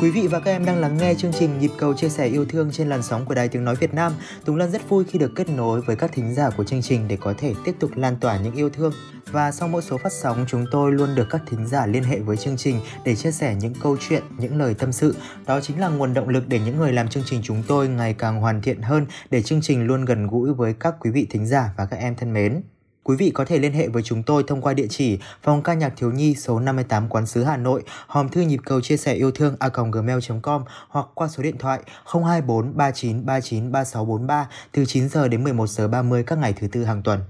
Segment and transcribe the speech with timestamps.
[0.00, 2.44] Quý vị và các em đang lắng nghe chương trình Nhịp cầu chia sẻ yêu
[2.44, 4.12] thương trên làn sóng của Đài Tiếng Nói Việt Nam.
[4.44, 7.08] Tùng Lân rất vui khi được kết nối với các thính giả của chương trình
[7.08, 8.92] để có thể tiếp tục lan tỏa những yêu thương.
[9.30, 12.18] Và sau mỗi số phát sóng, chúng tôi luôn được các thính giả liên hệ
[12.18, 15.16] với chương trình để chia sẻ những câu chuyện, những lời tâm sự.
[15.46, 18.14] Đó chính là nguồn động lực để những người làm chương trình chúng tôi ngày
[18.14, 21.46] càng hoàn thiện hơn để chương trình luôn gần gũi với các quý vị thính
[21.46, 22.62] giả và các em thân mến.
[23.06, 25.74] Quý vị có thể liên hệ với chúng tôi thông qua địa chỉ phòng ca
[25.74, 29.14] nhạc thiếu nhi số 58 Quán sứ Hà Nội, hòm thư nhịp cầu chia sẻ
[29.14, 35.08] yêu thương a gmail.com hoặc qua số điện thoại 024 39 39 3643 từ 9
[35.08, 37.20] giờ đến 11 giờ 30 các ngày thứ tư hàng tuần.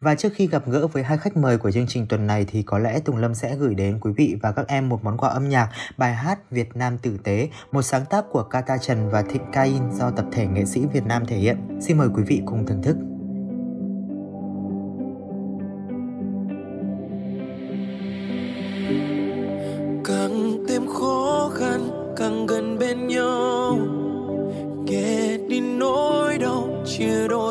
[0.00, 2.62] Và trước khi gặp gỡ với hai khách mời của chương trình tuần này thì
[2.62, 5.28] có lẽ Tùng Lâm sẽ gửi đến quý vị và các em một món quà
[5.28, 9.22] âm nhạc, bài hát Việt Nam tử tế, một sáng tác của Kata Trần và
[9.22, 11.56] Thịnh Cain do tập thể nghệ sĩ Việt Nam thể hiện.
[11.80, 12.96] Xin mời quý vị cùng thưởng thức.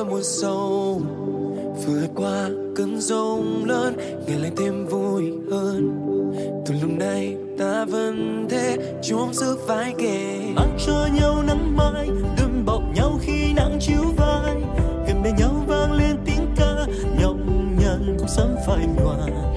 [0.04, 1.02] Chia đôi sâu,
[1.86, 3.96] vượt qua cơn rông lớn,
[4.28, 6.00] ngày lại thêm vui hơn.
[6.66, 10.40] Từ lúc này ta vẫn thế chung giữ vai kề.
[10.56, 12.10] Mang cho nhau nắng mai,
[12.40, 14.56] đùm bọc nhau khi nắng chiếu vai.
[15.08, 16.86] Gần bên nhau vang lên tiếng ca
[17.22, 17.36] nhọc
[17.82, 19.53] nhằn cũng sớm phai nhòa.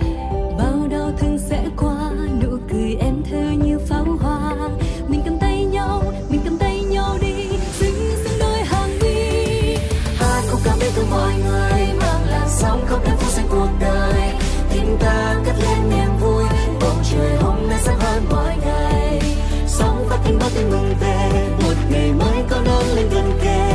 [20.56, 21.48] Xin mừng về.
[21.62, 23.72] Một ngày mới có nắng lên gần kề.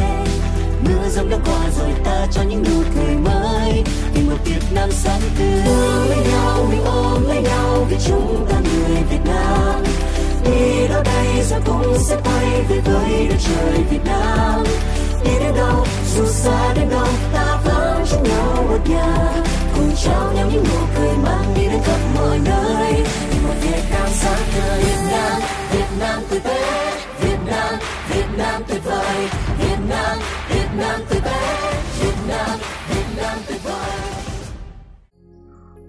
[0.84, 3.84] Mưa giông đã qua rồi, ta cho những nụ cười mới.
[4.14, 5.62] Vì một Việt Nam sáng tươi.
[5.66, 9.84] Ôm lấy nhau, mình ôm lấy nhau, vì chúng ta người Việt Nam.
[10.46, 14.64] Đi đâu đây rồi cũng sẽ quay về với đất trời Việt Nam.
[15.24, 19.44] Đi đến đâu, dù xa đến đâu, ta vẫn chung nhau một nhà
[19.76, 21.14] cùng trao nhau những nụ cười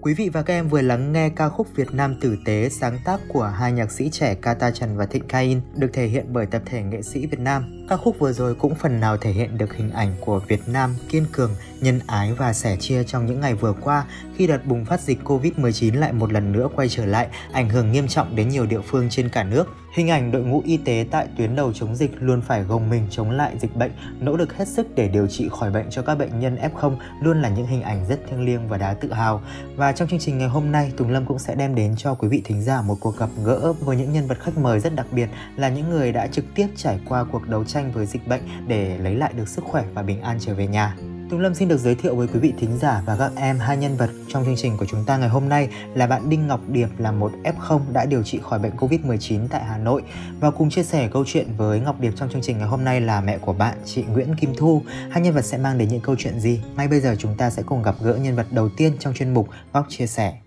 [0.03, 2.99] Quý vị và các em vừa lắng nghe ca khúc Việt Nam tử tế sáng
[3.05, 6.45] tác của hai nhạc sĩ trẻ Kata Trần và Thịnh Kain được thể hiện bởi
[6.45, 7.85] tập thể nghệ sĩ Việt Nam.
[7.89, 10.95] Ca khúc vừa rồi cũng phần nào thể hiện được hình ảnh của Việt Nam
[11.09, 14.05] kiên cường, nhân ái và sẻ chia trong những ngày vừa qua
[14.35, 17.91] khi đợt bùng phát dịch Covid-19 lại một lần nữa quay trở lại, ảnh hưởng
[17.91, 19.67] nghiêm trọng đến nhiều địa phương trên cả nước.
[19.93, 23.07] Hình ảnh đội ngũ y tế tại tuyến đầu chống dịch luôn phải gồng mình
[23.09, 26.15] chống lại dịch bệnh, nỗ lực hết sức để điều trị khỏi bệnh cho các
[26.15, 29.41] bệnh nhân F0 luôn là những hình ảnh rất thiêng liêng và đáng tự hào.
[29.75, 32.27] Và trong chương trình ngày hôm nay, Tùng Lâm cũng sẽ đem đến cho quý
[32.27, 35.07] vị thính giả một cuộc gặp gỡ với những nhân vật khách mời rất đặc
[35.11, 38.41] biệt là những người đã trực tiếp trải qua cuộc đấu tranh với dịch bệnh
[38.67, 40.95] để lấy lại được sức khỏe và bình an trở về nhà.
[41.29, 43.77] Tùng Lâm xin được giới thiệu với quý vị thính giả và các em hai
[43.77, 46.61] nhân vật trong chương trình của chúng ta ngày hôm nay là bạn Đinh Ngọc
[46.67, 50.03] Điệp là một F0 đã điều trị khỏi bệnh Covid-19 tại Hà Nội
[50.39, 53.01] và cùng chia sẻ câu chuyện với Ngọc Điệp trong chương trình ngày hôm nay
[53.01, 54.81] là mẹ của bạn, chị Nguyễn Kim Thu.
[55.09, 56.61] Hai nhân vật sẽ mang đến những câu chuyện gì?
[56.75, 59.33] Ngay bây giờ chúng ta sẽ cùng gặp gỡ nhân vật đầu tiên trong chuyên
[59.33, 60.42] mục Góc chia sẻ.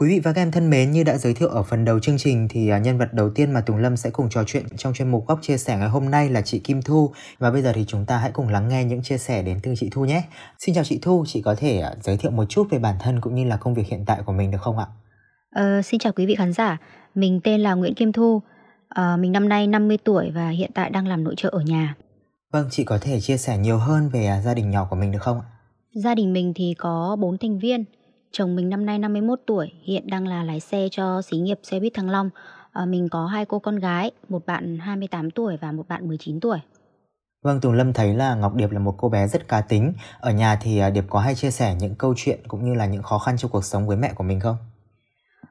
[0.00, 2.18] Quý vị và các em thân mến, như đã giới thiệu ở phần đầu chương
[2.18, 4.94] trình thì à, nhân vật đầu tiên mà Tùng Lâm sẽ cùng trò chuyện trong
[4.94, 7.72] chuyên mục góc chia sẻ ngày hôm nay là chị Kim Thu và bây giờ
[7.74, 10.22] thì chúng ta hãy cùng lắng nghe những chia sẻ đến từ chị Thu nhé.
[10.58, 13.20] Xin chào chị Thu, chị có thể à, giới thiệu một chút về bản thân
[13.20, 14.86] cũng như là công việc hiện tại của mình được không ạ?
[15.50, 16.78] Ờ, xin chào quý vị khán giả,
[17.14, 18.42] mình tên là Nguyễn Kim Thu,
[18.88, 21.94] ờ, mình năm nay 50 tuổi và hiện tại đang làm nội trợ ở nhà.
[22.52, 25.12] Vâng, chị có thể chia sẻ nhiều hơn về à, gia đình nhỏ của mình
[25.12, 25.46] được không ạ?
[25.94, 27.84] Gia đình mình thì có 4 thành viên,
[28.32, 31.80] chồng mình năm nay 51 tuổi, hiện đang là lái xe cho xí nghiệp xe
[31.80, 32.30] buýt Thăng Long.
[32.72, 36.40] Ờ, mình có hai cô con gái, một bạn 28 tuổi và một bạn 19
[36.40, 36.58] tuổi.
[37.42, 39.92] Vâng, Tùng Lâm thấy là Ngọc Điệp là một cô bé rất cá tính.
[40.20, 42.86] Ở nhà thì à, Điệp có hay chia sẻ những câu chuyện cũng như là
[42.86, 44.56] những khó khăn trong cuộc sống với mẹ của mình không?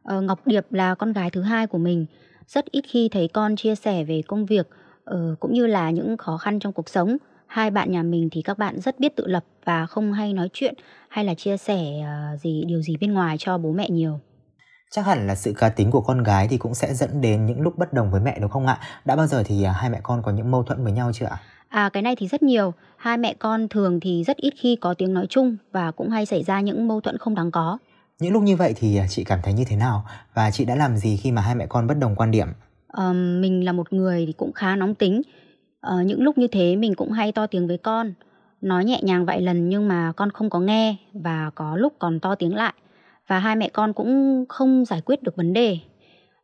[0.03, 2.05] Ờ, Ngọc Điệp là con gái thứ hai của mình,
[2.47, 4.69] rất ít khi thấy con chia sẻ về công việc
[5.03, 7.17] ờ, cũng như là những khó khăn trong cuộc sống.
[7.49, 10.49] Hai bạn nhà mình thì các bạn rất biết tự lập và không hay nói
[10.53, 10.73] chuyện
[11.09, 14.19] hay là chia sẻ ờ, gì điều gì bên ngoài cho bố mẹ nhiều.
[14.91, 17.61] Chắc hẳn là sự cá tính của con gái thì cũng sẽ dẫn đến những
[17.61, 18.79] lúc bất đồng với mẹ đúng không ạ?
[19.05, 21.25] Đã bao giờ thì à, hai mẹ con có những mâu thuẫn với nhau chưa
[21.25, 21.37] ạ?
[21.69, 24.93] À cái này thì rất nhiều, hai mẹ con thường thì rất ít khi có
[24.93, 27.77] tiếng nói chung và cũng hay xảy ra những mâu thuẫn không đáng có.
[28.19, 30.75] Những lúc như vậy thì à, chị cảm thấy như thế nào và chị đã
[30.75, 32.47] làm gì khi mà hai mẹ con bất đồng quan điểm?
[32.97, 35.21] Uh, mình là một người thì cũng khá nóng tính.
[35.81, 38.13] Ờ, những lúc như thế mình cũng hay to tiếng với con,
[38.61, 42.19] nói nhẹ nhàng vài lần nhưng mà con không có nghe và có lúc còn
[42.19, 42.73] to tiếng lại
[43.27, 45.77] và hai mẹ con cũng không giải quyết được vấn đề.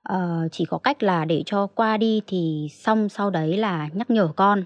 [0.03, 4.09] Ờ, chỉ có cách là để cho qua đi thì xong sau đấy là nhắc
[4.09, 4.63] nhở con.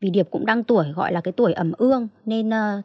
[0.00, 2.84] Vì Điệp cũng đang tuổi gọi là cái tuổi ẩm ương nên uh,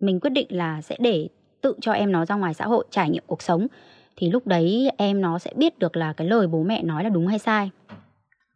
[0.00, 1.28] mình quyết định là sẽ để
[1.60, 3.66] tự cho em nó ra ngoài xã hội trải nghiệm cuộc sống
[4.16, 7.10] thì lúc đấy em nó sẽ biết được là cái lời bố mẹ nói là
[7.10, 7.70] đúng hay sai.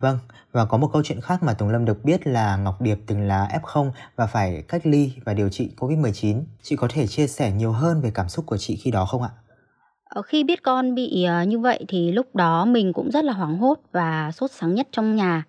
[0.03, 0.19] Vâng,
[0.53, 3.23] và có một câu chuyện khác mà Tùng Lâm được biết là Ngọc Điệp từng
[3.23, 6.43] là F0 và phải cách ly và điều trị Covid-19.
[6.63, 9.23] Chị có thể chia sẻ nhiều hơn về cảm xúc của chị khi đó không
[9.23, 9.29] ạ?
[10.05, 13.33] Ờ, khi biết con bị ờ, như vậy thì lúc đó mình cũng rất là
[13.33, 15.45] hoảng hốt và sốt sáng nhất trong nhà.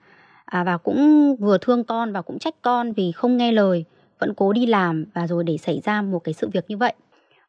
[0.46, 3.86] À, và cũng vừa thương con và cũng trách con vì không nghe lời,
[4.20, 6.94] vẫn cố đi làm và rồi để xảy ra một cái sự việc như vậy.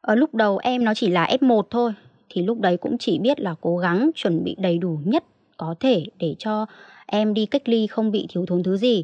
[0.01, 1.93] Ở lúc đầu em nó chỉ là F1 thôi
[2.29, 5.23] thì lúc đấy cũng chỉ biết là cố gắng chuẩn bị đầy đủ nhất
[5.57, 6.65] có thể để cho
[7.05, 9.03] em đi cách ly không bị thiếu thốn thứ gì.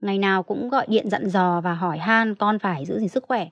[0.00, 3.24] Ngày nào cũng gọi điện dặn dò và hỏi han con phải giữ gìn sức
[3.28, 3.48] khỏe.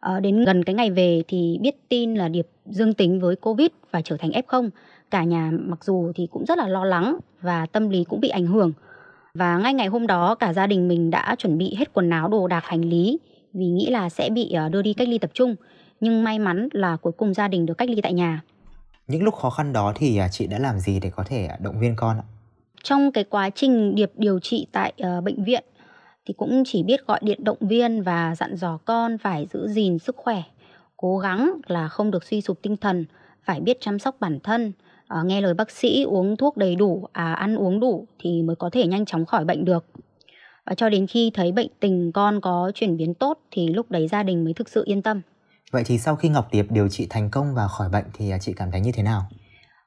[0.00, 3.68] À, đến gần cái ngày về thì biết tin là Điệp dương tính với Covid
[3.90, 4.70] và trở thành F0.
[5.10, 8.28] Cả nhà mặc dù thì cũng rất là lo lắng và tâm lý cũng bị
[8.28, 8.72] ảnh hưởng.
[9.34, 12.28] Và ngay ngày hôm đó cả gia đình mình đã chuẩn bị hết quần áo
[12.28, 13.18] đồ đạc hành lý
[13.52, 15.56] vì nghĩ là sẽ bị ờ, đưa đi cách ly tập trung
[16.00, 18.42] nhưng may mắn là cuối cùng gia đình được cách ly tại nhà.
[19.10, 21.56] Những lúc khó khăn đó thì à, chị đã làm gì để có thể à,
[21.60, 22.24] động viên con ạ?
[22.82, 25.64] Trong cái quá trình Điệp điều trị tại uh, bệnh viện
[26.26, 29.98] thì cũng chỉ biết gọi điện động viên và dặn dò con phải giữ gìn
[29.98, 30.42] sức khỏe,
[30.96, 33.04] cố gắng là không được suy sụp tinh thần,
[33.44, 34.72] phải biết chăm sóc bản thân,
[35.20, 38.56] uh, nghe lời bác sĩ uống thuốc đầy đủ, à, ăn uống đủ thì mới
[38.56, 39.84] có thể nhanh chóng khỏi bệnh được.
[40.66, 44.08] Và cho đến khi thấy bệnh tình con có chuyển biến tốt thì lúc đấy
[44.08, 45.20] gia đình mới thực sự yên tâm.
[45.70, 48.38] Vậy thì sau khi Ngọc Điệp điều trị thành công và khỏi bệnh thì à,
[48.38, 49.26] chị cảm thấy như thế nào?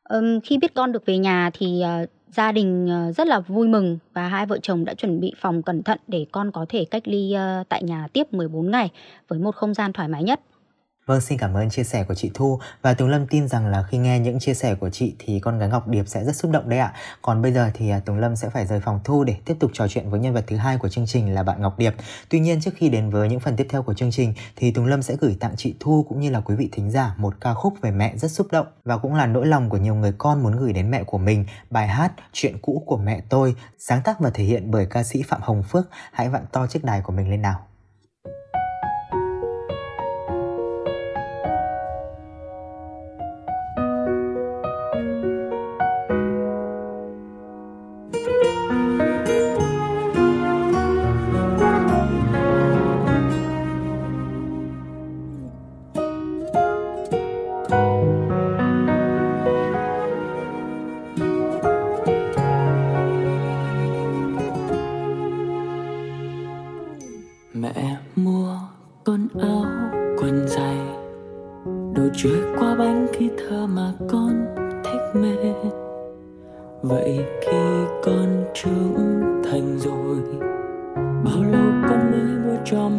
[0.10, 3.68] Um, khi biết con được về nhà thì uh, gia đình uh, rất là vui
[3.68, 6.86] mừng và hai vợ chồng đã chuẩn bị phòng cẩn thận để con có thể
[6.86, 8.90] cách ly uh, tại nhà tiếp 14 ngày
[9.28, 10.40] với một không gian thoải mái nhất.
[11.06, 13.84] Vâng, xin cảm ơn chia sẻ của chị Thu và Tùng Lâm tin rằng là
[13.84, 16.52] khi nghe những chia sẻ của chị thì con gái Ngọc Điệp sẽ rất xúc
[16.52, 16.94] động đấy ạ.
[17.22, 19.72] Còn bây giờ thì à, Tùng Lâm sẽ phải rời phòng thu để tiếp tục
[19.74, 21.94] trò chuyện với nhân vật thứ hai của chương trình là bạn Ngọc Điệp.
[22.30, 24.86] Tuy nhiên trước khi đến với những phần tiếp theo của chương trình thì Tùng
[24.86, 27.54] Lâm sẽ gửi tặng chị Thu cũng như là quý vị thính giả một ca
[27.54, 30.44] khúc về mẹ rất xúc động và cũng là nỗi lòng của nhiều người con
[30.44, 34.20] muốn gửi đến mẹ của mình bài hát Chuyện cũ của mẹ tôi sáng tác
[34.20, 35.90] và thể hiện bởi ca sĩ Phạm Hồng Phước.
[36.12, 37.60] Hãy vặn to chiếc đài của mình lên nào.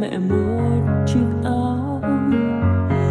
[0.00, 0.70] mẹ mua
[1.06, 2.00] chiếc áo.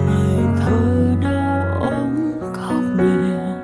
[0.08, 3.56] Ngày thơ đau ốm khóc nhẹ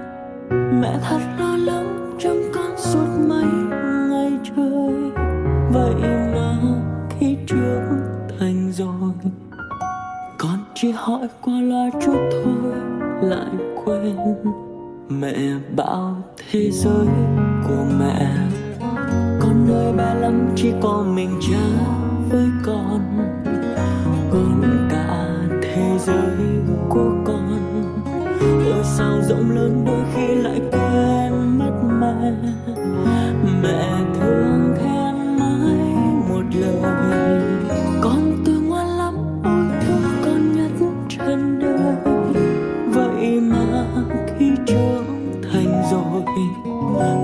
[0.81, 3.45] mẹ thật lo lắng trong con suốt mấy
[4.09, 5.11] ngày trời.
[5.73, 5.93] Vậy
[6.33, 6.57] mà
[7.09, 7.99] khi trưởng
[8.39, 9.11] thành rồi,
[10.37, 12.73] con chỉ hỏi qua loa chút thôi,
[13.21, 13.49] lại
[13.85, 14.17] quên
[15.09, 15.35] mẹ
[15.75, 16.15] bảo
[16.51, 17.07] thế giới
[17.67, 18.27] của mẹ.
[19.41, 21.68] Con nơi ba lắm chỉ có mình cha.
[33.61, 35.85] mẹ thương khen mãi
[36.29, 37.41] một lời.
[38.01, 40.71] Con tôi ngoan lắm, ôi thương con nhất
[41.09, 41.95] trên đời.
[42.93, 43.85] Vậy mà
[44.39, 46.23] khi trưởng thành rồi,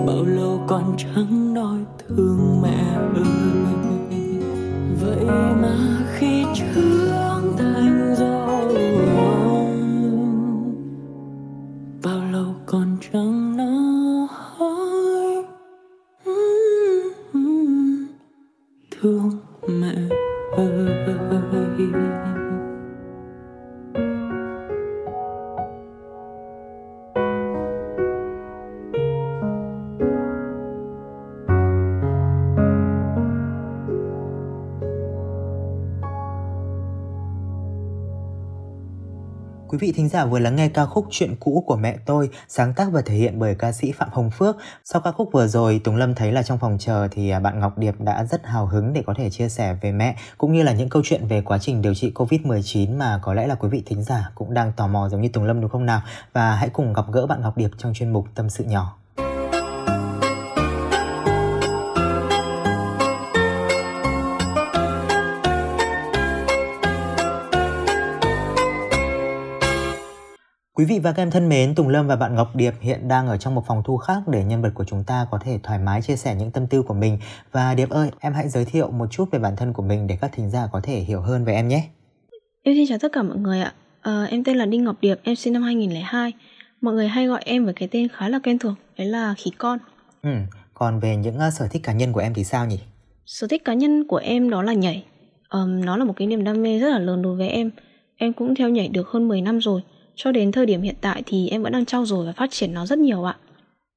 [0.07, 1.35] bao lâu còn chẳng
[39.75, 42.74] Quý vị thính giả vừa lắng nghe ca khúc Chuyện cũ của mẹ tôi, sáng
[42.74, 44.58] tác và thể hiện bởi ca sĩ Phạm Hồng Phước.
[44.84, 47.60] Sau ca khúc vừa rồi, Tùng Lâm thấy là trong phòng chờ thì à, bạn
[47.60, 50.63] Ngọc Điệp đã rất hào hứng để có thể chia sẻ về mẹ cũng như
[50.63, 53.70] là những câu chuyện về quá trình điều trị Covid-19 mà có lẽ là quý
[53.70, 56.01] vị thính giả cũng đang tò mò giống như Tùng Lâm đúng không nào?
[56.34, 59.04] Và hãy cùng gặp gỡ bạn Ngọc Điệp trong chuyên mục Tâm sự nhỏ.
[70.77, 73.27] Quý vị và các em thân mến, Tùng Lâm và bạn Ngọc Điệp hiện đang
[73.27, 75.79] ở trong một phòng thu khác để nhân vật của chúng ta có thể thoải
[75.79, 77.20] mái chia sẻ những tâm tư của mình.
[77.51, 80.17] Và Điệp ơi, em hãy giới thiệu một chút về bản thân của mình để
[80.22, 81.84] các thính giả có thể hiểu hơn về em nhé.
[82.63, 83.74] Em xin chào tất cả mọi người ạ.
[84.01, 86.34] À, em tên là Đinh Ngọc Điệp, em sinh năm 2002.
[86.82, 89.51] Mọi người hay gọi em với cái tên khá là quen thuộc, đấy là Khí
[89.58, 89.79] Con.
[90.24, 90.29] Ừ,
[90.74, 92.79] còn về những uh, sở thích cá nhân của em thì sao nhỉ?
[93.25, 95.05] Sở thích cá nhân của em đó là nhảy.
[95.50, 97.72] Um, nó là một cái niềm đam mê rất là lớn đối với em.
[98.17, 99.82] Em cũng theo nhảy được hơn 10 năm rồi
[100.15, 102.74] cho đến thời điểm hiện tại thì em vẫn đang trau dồi và phát triển
[102.74, 103.36] nó rất nhiều ạ.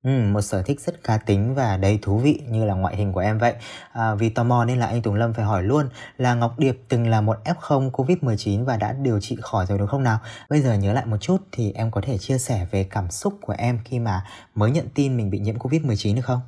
[0.05, 3.13] Ừ, một sở thích rất cá tính và đầy thú vị như là ngoại hình
[3.13, 3.55] của em vậy.
[3.93, 6.79] À, vì tò mò nên là anh Tùng Lâm phải hỏi luôn là Ngọc Điệp
[6.89, 10.19] từng là một F0 Covid-19 và đã điều trị khỏi rồi đúng không nào?
[10.51, 13.39] Bây giờ nhớ lại một chút thì em có thể chia sẻ về cảm xúc
[13.41, 14.23] của em khi mà
[14.55, 16.41] mới nhận tin mình bị nhiễm Covid-19 được không?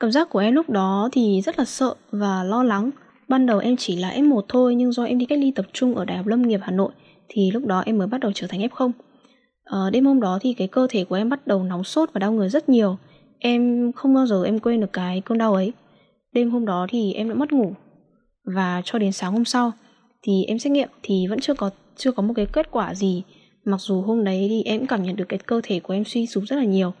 [0.00, 2.90] Cảm giác của em lúc đó thì rất là sợ và lo lắng.
[3.28, 5.94] Ban đầu em chỉ là F1 thôi nhưng do em đi cách ly tập trung
[5.94, 6.92] ở Đại học Lâm nghiệp Hà Nội
[7.28, 8.90] thì lúc đó em mới bắt đầu trở thành F0
[9.70, 12.18] à, đêm hôm đó thì cái cơ thể của em bắt đầu nóng sốt và
[12.18, 12.96] đau người rất nhiều.
[13.38, 15.72] Em không bao giờ em quên được cái cơn đau ấy.
[16.32, 17.72] Đêm hôm đó thì em đã mất ngủ
[18.44, 19.72] và cho đến sáng hôm sau
[20.22, 23.22] thì em xét nghiệm thì vẫn chưa có chưa có một cái kết quả gì.
[23.64, 26.26] Mặc dù hôm đấy thì em cảm nhận được cái cơ thể của em suy
[26.26, 26.92] sụp rất là nhiều.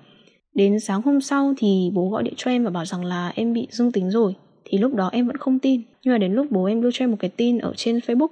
[0.54, 3.52] Đến sáng hôm sau thì bố gọi điện cho em và bảo rằng là em
[3.52, 4.34] bị dương tính rồi.
[4.64, 5.82] Thì lúc đó em vẫn không tin.
[6.04, 8.28] Nhưng mà đến lúc bố em đưa cho em một cái tin ở trên Facebook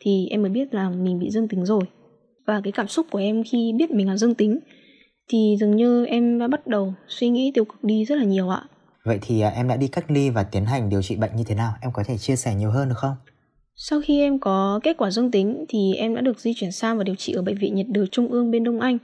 [0.00, 1.82] thì em mới biết là mình bị dương tính rồi
[2.48, 4.58] và cái cảm xúc của em khi biết mình là dương tính
[5.28, 8.48] thì dường như em đã bắt đầu suy nghĩ tiêu cực đi rất là nhiều
[8.48, 8.62] ạ.
[9.04, 11.44] Vậy thì à, em đã đi cách ly và tiến hành điều trị bệnh như
[11.46, 11.72] thế nào?
[11.80, 13.14] Em có thể chia sẻ nhiều hơn được không?
[13.74, 16.98] Sau khi em có kết quả dương tính thì em đã được di chuyển sang
[16.98, 18.98] và điều trị ở bệnh viện nhiệt đới Trung ương bên Đông Anh.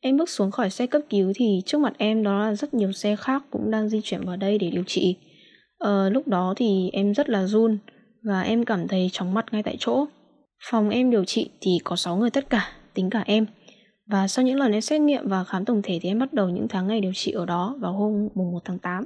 [0.00, 2.92] Em bước xuống khỏi xe cấp cứu thì trước mặt em đó là rất nhiều
[2.92, 5.16] xe khác cũng đang di chuyển vào đây để điều trị.
[5.78, 7.78] Ờ, lúc đó thì em rất là run
[8.22, 10.06] và em cảm thấy chóng mặt ngay tại chỗ.
[10.70, 13.46] Phòng em điều trị thì có 6 người tất cả, tính cả em.
[14.06, 16.48] Và sau những lần em xét nghiệm và khám tổng thể thì em bắt đầu
[16.48, 19.04] những tháng ngày điều trị ở đó vào hôm mùng 1 tháng 8.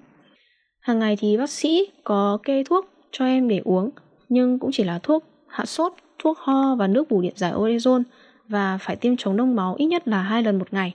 [0.81, 3.91] Hàng ngày thì bác sĩ có kê thuốc cho em để uống,
[4.29, 8.03] nhưng cũng chỉ là thuốc hạ sốt, thuốc ho và nước bù điện giải orezon
[8.49, 10.95] và phải tiêm chống đông máu ít nhất là hai lần một ngày.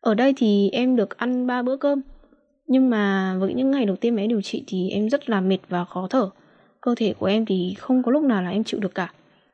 [0.00, 2.00] Ở đây thì em được ăn 3 bữa cơm,
[2.66, 5.40] nhưng mà với những ngày đầu tiên mà em điều trị thì em rất là
[5.40, 6.30] mệt và khó thở.
[6.80, 9.12] Cơ thể của em thì không có lúc nào là em chịu được cả,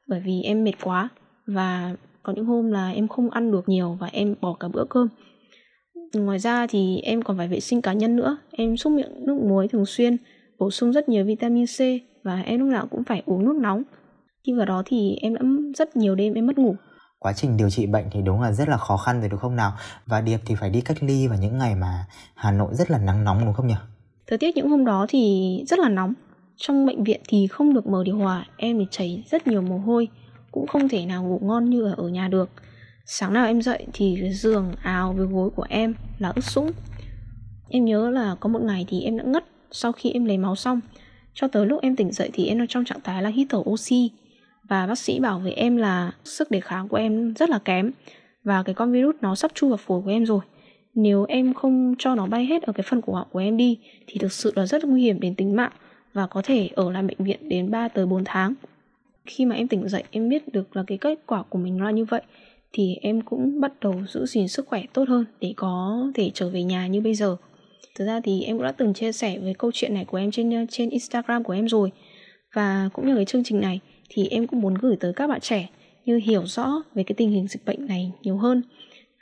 [0.09, 1.09] bởi vì em mệt quá
[1.47, 4.85] và có những hôm là em không ăn được nhiều và em bỏ cả bữa
[4.85, 5.09] cơm.
[6.15, 8.37] Ngoài ra thì em còn phải vệ sinh cá nhân nữa.
[8.51, 10.17] Em xúc miệng nước muối thường xuyên
[10.59, 11.79] bổ sung rất nhiều vitamin C
[12.25, 13.83] và em lúc nào cũng phải uống nước nóng.
[14.47, 15.41] Khi vào đó thì em đã
[15.77, 16.77] rất nhiều đêm em mất ngủ.
[17.19, 19.57] Quá trình điều trị bệnh thì đúng là rất là khó khăn rồi đúng không
[19.57, 19.73] nào?
[20.07, 22.99] Và điệp thì phải đi cách ly vào những ngày mà hà nội rất là
[22.99, 23.75] nắng nóng đúng không nhỉ?
[24.27, 26.15] Thời tiết những hôm đó thì rất là nóng.
[26.57, 29.79] Trong bệnh viện thì không được mở điều hòa em thì chảy rất nhiều mồ
[29.79, 30.09] hôi
[30.53, 32.51] cũng không thể nào ngủ ngon như ở nhà được.
[33.07, 36.71] Sáng nào em dậy thì cái giường, áo với gối của em là ướt sũng.
[37.69, 40.57] Em nhớ là có một ngày thì em đã ngất sau khi em lấy máu
[40.57, 40.81] xong.
[41.35, 43.59] Cho tới lúc em tỉnh dậy thì em đang trong trạng thái là hít thở
[43.59, 44.11] oxy.
[44.69, 47.91] Và bác sĩ bảo với em là sức đề kháng của em rất là kém
[48.45, 50.41] và cái con virus nó sắp chui vào phổi của em rồi.
[50.95, 53.79] Nếu em không cho nó bay hết ở cái phần cổ họng của em đi
[54.07, 55.73] thì thực sự là rất nguy hiểm đến tính mạng
[56.13, 58.55] và có thể ở lại bệnh viện đến 3 tới 4 tháng
[59.27, 61.91] khi mà em tỉnh dậy, em biết được là cái kết quả của mình là
[61.91, 62.23] như vậy,
[62.73, 66.49] thì em cũng bắt đầu giữ gìn sức khỏe tốt hơn để có thể trở
[66.49, 67.37] về nhà như bây giờ.
[67.95, 70.31] Thực ra thì em cũng đã từng chia sẻ về câu chuyện này của em
[70.31, 71.91] trên uh, trên instagram của em rồi.
[72.55, 75.41] Và cũng như cái chương trình này thì em cũng muốn gửi tới các bạn
[75.41, 75.69] trẻ
[76.05, 78.63] như hiểu rõ về cái tình hình dịch bệnh này nhiều hơn.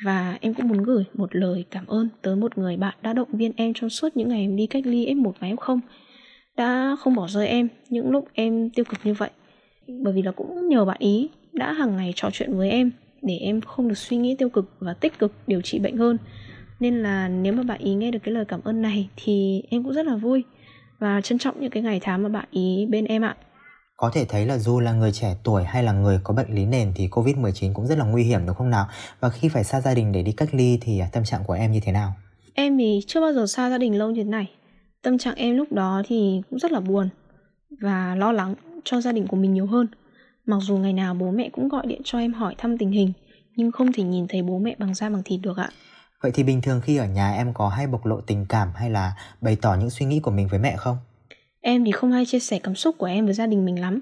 [0.04, 3.28] Và em cũng muốn gửi một lời cảm ơn tới một người bạn đã động
[3.33, 5.80] viên em trong suốt những ngày em đi cách ly F1 và F0
[6.57, 9.30] đã không bỏ rơi em những lúc em tiêu cực như vậy
[10.02, 12.90] bởi vì là cũng nhờ bạn ý đã hàng ngày trò chuyện với em
[13.23, 16.18] để em không được suy nghĩ tiêu cực và tích cực điều trị bệnh hơn
[16.80, 19.85] nên là nếu mà bạn ý nghe được cái lời cảm ơn này thì em
[19.85, 20.44] cũng rất là vui
[20.99, 23.37] và trân trọng những cái ngày tháng mà bạn ý bên em ạ
[24.00, 26.66] có thể thấy là dù là người trẻ tuổi hay là người có bệnh lý
[26.66, 28.87] nền thì Covid-19 cũng rất là nguy hiểm đúng không nào?
[29.20, 31.52] Và khi phải xa gia đình để đi cách ly thì à, tâm trạng của
[31.52, 32.12] em như thế nào?
[32.54, 34.50] Em thì chưa bao giờ xa gia đình lâu như thế này.
[35.02, 37.09] Tâm trạng em lúc đó thì cũng rất là buồn
[37.80, 39.87] và lo lắng cho gia đình của mình nhiều hơn.
[40.46, 43.12] Mặc dù ngày nào bố mẹ cũng gọi điện cho em hỏi thăm tình hình,
[43.56, 45.70] nhưng không thể nhìn thấy bố mẹ bằng da bằng thịt được ạ.
[46.22, 48.90] Vậy thì bình thường khi ở nhà em có hay bộc lộ tình cảm hay
[48.90, 50.96] là bày tỏ những suy nghĩ của mình với mẹ không?
[51.60, 54.00] Em thì không hay chia sẻ cảm xúc của em với gia đình mình lắm.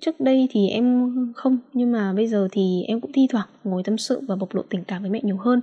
[0.00, 3.82] Trước đây thì em không, nhưng mà bây giờ thì em cũng thi thoảng ngồi
[3.82, 5.60] tâm sự và bộc lộ tình cảm với mẹ nhiều hơn.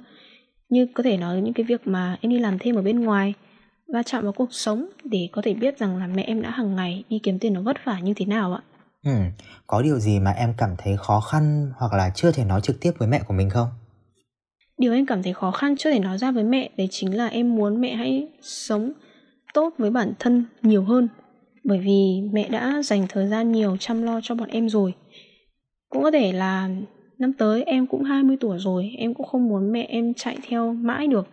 [0.70, 3.34] Như có thể nói những cái việc mà em đi làm thêm ở bên ngoài,
[3.94, 6.76] va chạm vào cuộc sống để có thể biết rằng là mẹ em đã hàng
[6.76, 8.62] ngày đi kiếm tiền nó vất vả như thế nào ạ.
[9.04, 9.12] Ừ,
[9.68, 12.82] có điều gì mà em cảm thấy khó khăn hoặc là chưa thể nói trực
[12.82, 13.68] tiếp với mẹ của mình không?
[14.78, 17.28] Điều em cảm thấy khó khăn chưa thể nói ra với mẹ đấy chính là
[17.28, 18.92] em muốn mẹ hãy sống
[19.54, 21.08] tốt với bản thân nhiều hơn
[21.64, 24.94] bởi vì mẹ đã dành thời gian nhiều chăm lo cho bọn em rồi.
[25.90, 26.70] Cũng có thể là
[27.18, 30.74] năm tới em cũng 20 tuổi rồi, em cũng không muốn mẹ em chạy theo
[30.74, 31.28] mãi được.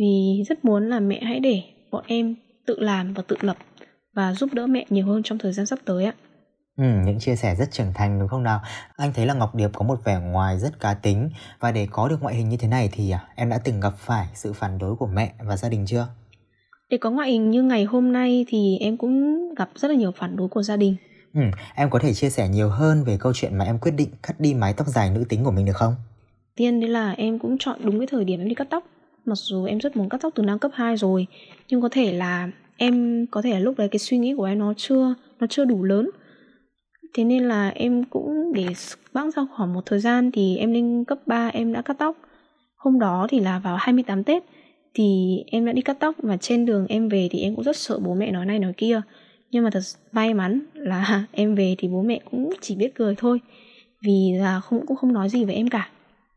[0.00, 2.34] Vì rất muốn là mẹ hãy để bọn em
[2.66, 3.56] tự làm và tự lập
[4.14, 6.14] và giúp đỡ mẹ nhiều hơn trong thời gian sắp tới ạ.
[6.76, 8.60] Ừ, những chia sẻ rất trưởng thành đúng không nào?
[8.96, 12.08] Anh thấy là Ngọc Điệp có một vẻ ngoài rất cá tính và để có
[12.08, 14.78] được ngoại hình như thế này thì à, em đã từng gặp phải sự phản
[14.78, 16.06] đối của mẹ và gia đình chưa?
[16.90, 20.12] Để có ngoại hình như ngày hôm nay thì em cũng gặp rất là nhiều
[20.12, 20.96] phản đối của gia đình.
[21.34, 21.40] Ừ,
[21.74, 24.40] em có thể chia sẻ nhiều hơn về câu chuyện mà em quyết định cắt
[24.40, 25.94] đi mái tóc dài nữ tính của mình được không?
[26.56, 28.84] Tiên đấy là em cũng chọn đúng cái thời điểm em đi cắt tóc.
[29.24, 31.26] Mặc dù em rất muốn cắt tóc từ năm cấp 2 rồi,
[31.68, 34.58] nhưng có thể là em có thể là lúc đấy cái suy nghĩ của em
[34.58, 36.10] nó chưa nó chưa đủ lớn.
[37.14, 38.66] Thế nên là em cũng để
[39.12, 42.16] bẵng ra khoảng một thời gian thì em lên cấp 3 em đã cắt tóc.
[42.76, 44.42] Hôm đó thì là vào 28 Tết
[44.94, 47.76] thì em đã đi cắt tóc và trên đường em về thì em cũng rất
[47.76, 49.00] sợ bố mẹ nói này nói kia.
[49.50, 49.80] Nhưng mà thật
[50.12, 53.40] may mắn là em về thì bố mẹ cũng chỉ biết cười thôi
[54.02, 55.88] vì là không cũng không nói gì với em cả.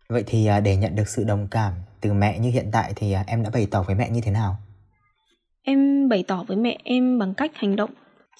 [0.09, 3.11] Vậy thì à, để nhận được sự đồng cảm từ mẹ như hiện tại thì
[3.11, 4.57] à, em đã bày tỏ với mẹ như thế nào?
[5.63, 7.89] Em bày tỏ với mẹ em bằng cách hành động.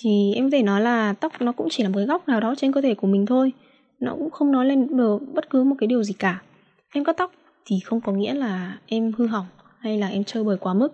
[0.02, 2.40] Thì em có thể nói là tóc nó cũng chỉ là một cái góc nào
[2.40, 3.52] đó trên cơ thể của mình thôi.
[4.00, 6.42] Nó cũng không nói lên được bất cứ một cái điều gì cả.
[6.94, 7.32] Em cắt tóc
[7.66, 9.46] thì không có nghĩa là em hư hỏng
[9.80, 10.94] hay là em chơi bời quá mức.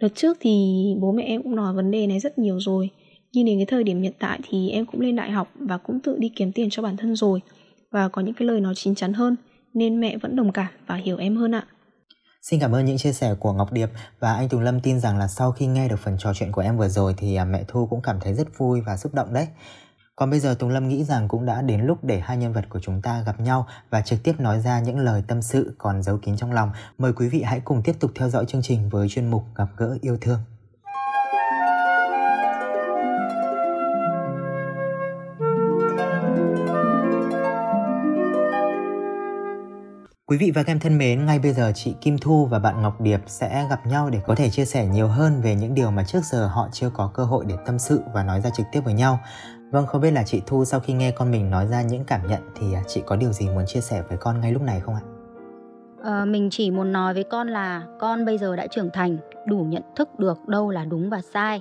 [0.00, 2.90] Đợt trước thì bố mẹ em cũng nói vấn đề này rất nhiều rồi.
[3.32, 6.00] Nhưng đến cái thời điểm hiện tại thì em cũng lên đại học và cũng
[6.00, 7.40] tự đi kiếm tiền cho bản thân rồi.
[7.92, 9.36] Và có những cái lời nói chín chắn hơn,
[9.74, 11.66] nên mẹ vẫn đồng cảm và hiểu em hơn ạ.
[12.50, 15.18] Xin cảm ơn những chia sẻ của Ngọc Điệp và anh Tùng Lâm tin rằng
[15.18, 17.64] là sau khi nghe được phần trò chuyện của em vừa rồi thì à, mẹ
[17.68, 19.48] Thu cũng cảm thấy rất vui và xúc động đấy.
[20.16, 22.64] Còn bây giờ Tùng Lâm nghĩ rằng cũng đã đến lúc để hai nhân vật
[22.68, 26.02] của chúng ta gặp nhau và trực tiếp nói ra những lời tâm sự còn
[26.02, 26.70] giấu kín trong lòng.
[26.98, 29.68] Mời quý vị hãy cùng tiếp tục theo dõi chương trình với chuyên mục Gặp
[29.76, 30.38] gỡ yêu thương.
[40.28, 42.82] Quý vị và các em thân mến, ngay bây giờ chị Kim Thu và bạn
[42.82, 45.90] Ngọc Điệp sẽ gặp nhau để có thể chia sẻ nhiều hơn về những điều
[45.90, 48.66] mà trước giờ họ chưa có cơ hội để tâm sự và nói ra trực
[48.72, 49.18] tiếp với nhau.
[49.70, 52.26] Vâng, không biết là chị Thu sau khi nghe con mình nói ra những cảm
[52.26, 54.80] nhận thì à, chị có điều gì muốn chia sẻ với con ngay lúc này
[54.80, 55.00] không ạ?
[56.02, 59.58] À, mình chỉ muốn nói với con là con bây giờ đã trưởng thành, đủ
[59.58, 61.60] nhận thức được đâu là đúng và sai.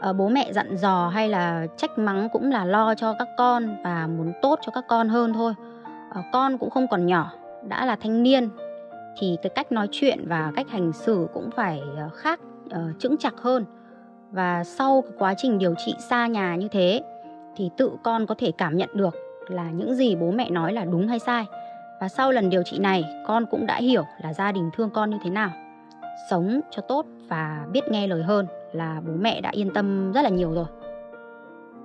[0.00, 3.76] À, bố mẹ dặn dò hay là trách mắng cũng là lo cho các con
[3.84, 5.54] và muốn tốt cho các con hơn thôi.
[6.10, 7.32] À, con cũng không còn nhỏ
[7.68, 8.48] đã là thanh niên
[9.18, 13.16] thì cái cách nói chuyện và cách hành xử cũng phải ờ, khác uh, chững
[13.16, 13.64] chặt hơn.
[14.30, 17.02] Và sau quá trình điều trị xa nhà như thế
[17.56, 19.14] thì tự con có thể cảm nhận được
[19.48, 21.44] là những gì bố mẹ nói là đúng hay sai.
[22.00, 25.10] Và sau lần điều trị này con cũng đã hiểu là gia đình thương con
[25.10, 25.50] như thế nào.
[26.30, 30.22] Sống cho tốt và biết nghe lời hơn là bố mẹ đã yên tâm rất
[30.22, 30.66] là nhiều rồi.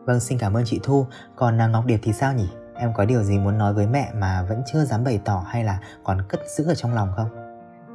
[0.06, 1.06] Vâng xin cảm ơn chị thu.
[1.36, 2.48] Còn à, ngọc điệp thì sao nhỉ?
[2.82, 5.64] Em có điều gì muốn nói với mẹ mà vẫn chưa dám bày tỏ hay
[5.64, 7.28] là còn cất giữ ở trong lòng không?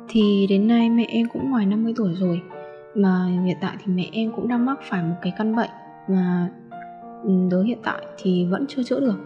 [0.09, 2.43] Thì đến nay mẹ em cũng ngoài 50 tuổi rồi,
[2.95, 5.71] mà hiện tại thì mẹ em cũng đang mắc phải một cái căn bệnh
[6.09, 6.51] mà
[7.25, 9.19] ừ, tới hiện tại thì vẫn chưa chữa được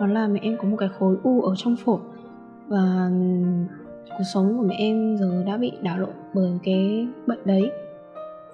[0.00, 2.00] đó là mẹ em có một cái khối u ở trong phổi
[2.68, 3.44] và ừ,
[4.10, 7.70] cuộc sống của mẹ em giờ đã bị đảo lộn bởi cái bệnh đấy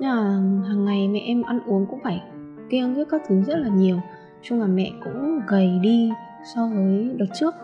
[0.01, 0.23] Nên là
[0.69, 2.23] hàng ngày mẹ em ăn uống cũng phải
[2.71, 4.01] kiêng với các thứ rất là nhiều,
[4.43, 6.11] chung là mẹ cũng gầy đi
[6.55, 7.55] so với đợt trước.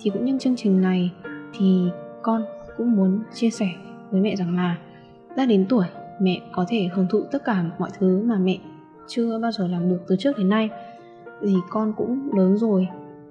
[0.00, 1.12] Thì cũng nhân chương trình này
[1.58, 1.88] thì
[2.22, 2.44] con
[2.76, 3.68] cũng muốn chia sẻ
[4.10, 4.78] với mẹ rằng là
[5.36, 5.86] đã đến tuổi
[6.20, 8.58] mẹ có thể hưởng thụ tất cả mọi thứ mà mẹ
[9.06, 10.70] chưa bao giờ làm được từ trước đến nay.
[11.40, 12.88] Vì con cũng lớn rồi,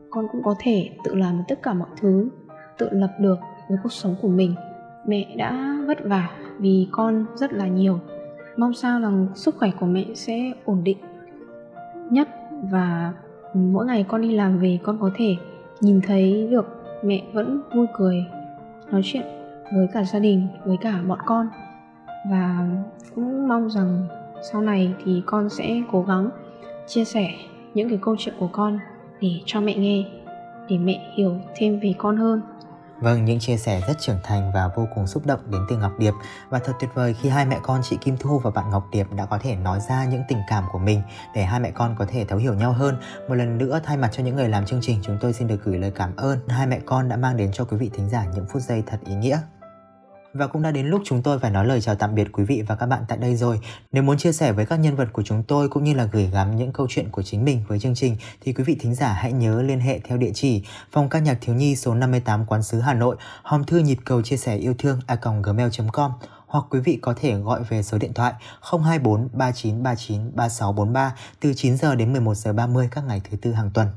[0.10, 2.30] con cũng có thể tự làm được tất cả mọi thứ,
[2.78, 4.56] tự lập được với cuộc sống của mình.
[5.08, 8.00] Mẹ đã vất vả vì con rất là nhiều.
[8.58, 10.98] Mong sao rằng sức khỏe của mẹ sẽ ổn định
[12.10, 12.30] nhất
[12.72, 13.14] và
[13.58, 15.36] mỗi ngày con đi làm về con có thể
[15.82, 16.66] nhìn thấy được
[17.04, 18.26] mẹ vẫn vui cười,
[18.92, 19.24] nói chuyện
[19.76, 21.50] với cả gia đình, với cả bọn con.
[22.32, 22.68] Và
[23.16, 24.08] cũng mong rằng
[24.52, 26.30] sau này thì con sẽ cố gắng
[26.88, 27.30] chia sẻ
[27.74, 28.80] những cái câu chuyện của con
[29.22, 30.06] để cho mẹ nghe,
[30.70, 32.42] để mẹ hiểu thêm về con hơn.
[33.00, 35.92] Vâng, những chia sẻ rất trưởng thành và vô cùng xúc động đến từ Ngọc
[36.00, 36.14] Điệp
[36.50, 39.08] và thật tuyệt vời khi hai mẹ con chị Kim Thu và bạn Ngọc Điệp
[39.14, 41.02] đã có thể nói ra những tình cảm của mình
[41.36, 42.98] để hai mẹ con có thể thấu hiểu nhau hơn.
[43.30, 45.64] Một lần nữa thay mặt cho những người làm chương trình, chúng tôi xin được
[45.64, 48.26] gửi lời cảm ơn hai mẹ con đã mang đến cho quý vị thính giả
[48.36, 49.40] những phút giây thật ý nghĩa.
[50.38, 52.64] Và cũng đã đến lúc chúng tôi phải nói lời chào tạm biệt quý vị
[52.68, 53.60] và các bạn tại đây rồi.
[53.92, 56.30] Nếu muốn chia sẻ với các nhân vật của chúng tôi cũng như là gửi
[56.34, 59.14] gắm những câu chuyện của chính mình với chương trình thì quý vị thính giả
[59.14, 62.64] hãy nhớ liên hệ theo địa chỉ phòng ca nhạc thiếu nhi số 58 Quán
[62.64, 66.12] sứ Hà Nội, hòm thư nhịp cầu chia sẻ yêu thương a gmail.com
[66.48, 68.34] hoặc quý vị có thể gọi về số điện thoại
[68.72, 73.72] 024 3939 3643 từ 9 giờ đến 11 giờ 30 các ngày thứ tư hàng
[73.74, 73.88] tuần.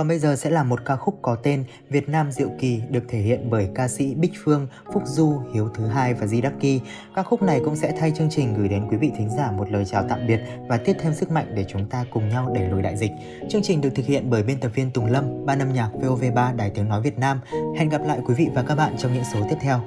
[0.00, 3.04] Còn bây giờ sẽ là một ca khúc có tên Việt Nam Diệu Kỳ được
[3.08, 6.52] thể hiện bởi ca sĩ Bích Phương, Phúc Du, Hiếu Thứ Hai và Di Đắc
[6.60, 6.80] Kỳ.
[7.14, 9.70] Ca khúc này cũng sẽ thay chương trình gửi đến quý vị thính giả một
[9.70, 12.68] lời chào tạm biệt và tiếp thêm sức mạnh để chúng ta cùng nhau đẩy
[12.68, 13.10] lùi đại dịch.
[13.48, 16.56] Chương trình được thực hiện bởi biên tập viên Tùng Lâm, ban âm nhạc VOV3
[16.56, 17.40] Đài Tiếng Nói Việt Nam.
[17.78, 19.80] Hẹn gặp lại quý vị và các bạn trong những số tiếp theo.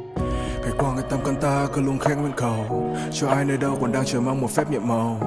[0.62, 3.78] Ngày qua người tâm con ta cứ luôn khen nguyên cầu Cho ai nơi đâu
[3.82, 5.18] còn đang chờ mong một phép nhiệm màu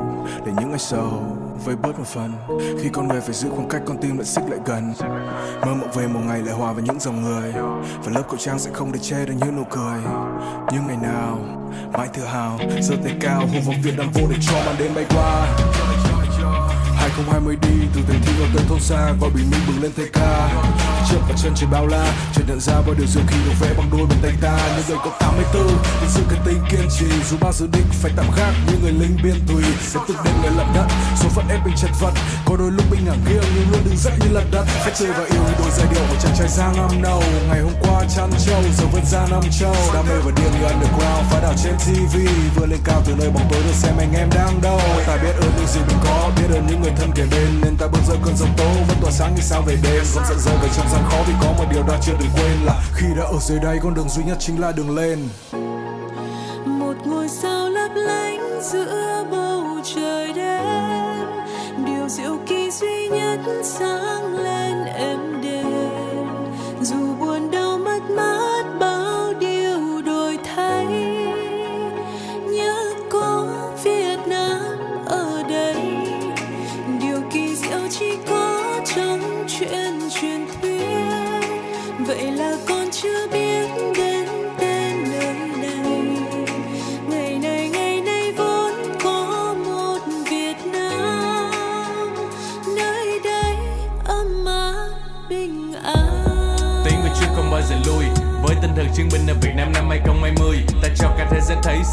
[0.46, 1.22] Để những ngày sầu
[1.64, 2.32] với bớt một phần.
[2.82, 4.94] Khi con người phải giữ khoảng cách, con tim lại xích lại gần.
[5.60, 7.52] Mơ mộng về một ngày lại hòa với những dòng người.
[8.04, 10.00] Và lớp khẩu trang sẽ không để che được những nụ cười.
[10.72, 11.38] Nhưng ngày nào,
[11.92, 14.94] mãi tự hào, giơ tay cao hô vọng Việt Nam vô địch cho màn đêm
[14.94, 15.56] bay qua.
[17.16, 20.06] 2020 đi từ thành thị vào tới thôn xa gọi bình minh bừng lên thay
[20.12, 20.48] ca.
[21.10, 23.74] Trước và chân trời bao la chợt nhận ra bao điều diệu kỳ được vẽ
[23.78, 24.58] bằng đôi bàn tay ta.
[24.76, 25.66] Những người có 84
[26.00, 27.06] vì sự cái tính kiên trì.
[27.30, 30.34] Dù bao dự định phải tạm gác như người lính biên tùy, sẽ tự đêm
[30.42, 30.86] người lận đất.
[31.16, 32.12] Số phận ép mình chật vật,
[32.44, 34.64] có đôi lúc mình ngả nghiêng, nhưng luôn đứng dậy như lật đất.
[34.84, 37.22] Phép chơi và yêu như đôi giai điệu của chàng trai giang âm nâu.
[37.48, 40.66] Ngày hôm qua chăn trâu giờ vẫn ra năm châu đam mê và điên như
[40.66, 42.16] underground phá đảo trên tv
[42.56, 44.80] vừa lên cao từ nơi bóng tối được xem anh em đang đâu.
[45.06, 47.76] Ta biết ơn những gì mình có, biết ơn những người thân kề bên nên
[47.76, 48.68] ta bước ra cơn giông tố.
[48.88, 50.04] Vẫn tỏa sáng như sao về đêm.
[50.14, 52.56] Không giận rơi về trong gian khó vì có một điều ta chưa từng quên
[52.64, 55.28] là khi đã ở dưới đây con đường duy nhất chính là đường lên.
[56.66, 59.64] Một ngôi sao lấp lánh giữa bầu
[59.94, 60.64] trời đêm.
[61.86, 65.35] Điều diệu kỳ duy nhất sáng lên em.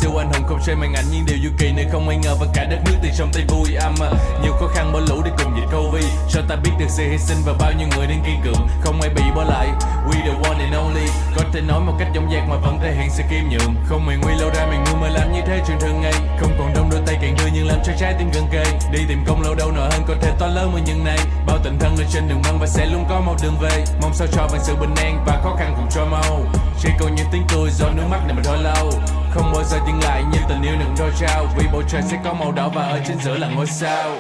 [0.04, 2.36] Siêu anh hùng không chơi màn ảnh Nhưng điều du kỳ nơi không ai ngờ
[2.40, 4.10] và cả đất nước từ trong tay vui âm à,
[4.44, 6.06] Nhiều khó khăn bỏ lũ để cùng dịch Covid.
[6.30, 9.02] Cho ta biết được sự hy sinh và bao nhiêu người đang kiên cường Không
[9.02, 9.68] ai bị bỏ lại.
[10.08, 11.08] We the one and only.
[11.36, 13.76] Có thể nói một cách giống dạc mà vẫn thể hiện sự kim nhượng.
[13.86, 16.14] Không mày nguy lâu ra mày ngu mà làm như thế chuyện thường ngày.
[16.40, 18.64] Không còn đông đôi tay càng đưa nhưng làm cho trái tim gần kề.
[18.92, 21.58] Đi tìm công lâu đâu nợ hơn có thể to lớn hơn những này Bao
[21.64, 23.86] tình thân ở trên đường băng và sẽ luôn có một đường về.
[24.02, 26.40] Mong sao cho bằng sự bình an và khó khăn cùng cho mau.
[26.80, 28.92] Chỉ còn những tiếng cười do nước mắt này mà thôi lâu.
[29.32, 31.46] Không bao giờ dừng lại như tình yêu đừng đôi trao.
[31.58, 34.16] Vì bầu trời sẽ có màu đỏ và ở trên giữa là ngôi sao.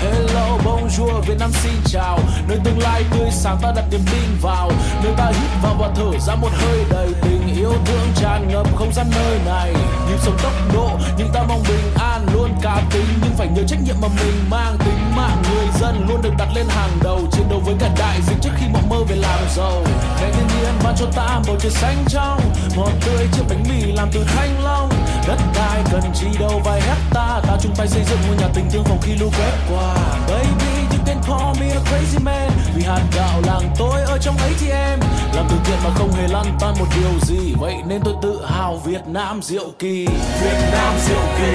[0.00, 2.18] Hello, bonjour, Việt Nam xin chào.
[2.48, 4.70] Nơi tương lai tươi sáng ta đặt niềm tin vào.
[5.02, 8.76] Nơi ta hít vào và thở ra một hơi đầy tình yêu thương tràn ngập
[8.76, 9.72] không gian nơi này.
[10.08, 13.62] Nhịp sống tốc độ, nhưng ta mong bình an Luôn cá tính, nhưng phải nhớ
[13.68, 17.20] trách nhiệm mà mình mang Tính mạng người dân luôn được đặt lên hàng đầu.
[17.32, 19.82] Chiến đấu với cả đại dịch trước khi mộng mơ về làm giàu.
[20.20, 22.40] Ngày thiên nhiên ban cho ta bầu trời xanh trong.
[22.76, 24.88] Ngọt tươi chiếc bánh mì làm từ thanh long.
[25.28, 27.56] Đất đai cần chi đâu vài hecta Ta.
[27.62, 29.94] Chung tay xây dựng ngôi nhà tình thương phòng khi lũ quét qua.
[30.28, 32.50] Baby you can call me a crazy man.
[32.74, 35.00] Vì hạt gạo làng tôi ở trong ấy thì em
[35.34, 37.54] Làm từ thiện mà không hề lăn tan một điều gì.
[37.60, 40.06] Vậy nên tôi tự hào Việt Nam diệu kỳ.
[40.42, 41.54] Việt Nam diệu kỳ.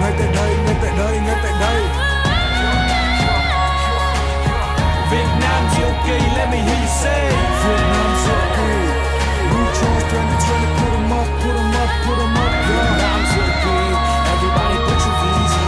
[0.00, 1.82] Ngay tại đây ngay tại đây ngay tại đây.
[5.10, 7.30] Việt Nam diệu kỳ, let me hear you say.
[7.64, 8.72] Việt Nam diệu kỳ.
[9.52, 10.81] We chose 2020
[12.04, 12.32] put up
[12.68, 13.78] Việt Nam diệu kỳ
[14.32, 15.66] Everybody put your visa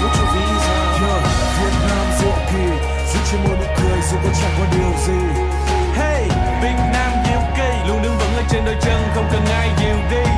[0.00, 1.22] Put your visa Yeah,
[1.58, 2.64] Việt Nam diệu kỳ
[3.12, 5.20] giữ trên môi nụ cười dù có chẳng có điều gì
[5.94, 6.22] Hey,
[6.62, 9.96] Việt Nam diệu kỳ Luôn đứng vững ở trên đôi chân Không cần ai dìu
[10.10, 10.30] đi